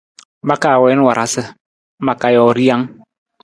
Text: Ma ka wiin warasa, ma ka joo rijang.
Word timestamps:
Ma 0.47 0.55
ka 0.61 0.71
wiin 0.81 1.01
warasa, 1.05 1.43
ma 2.05 2.13
ka 2.21 2.27
joo 2.35 2.51
rijang. 2.57 2.85